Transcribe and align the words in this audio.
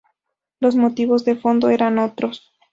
Los 0.59 0.75
motivos 0.75 1.25
de 1.25 1.35
fondo 1.35 1.69
eran 1.69 1.99
otros. 1.99 2.51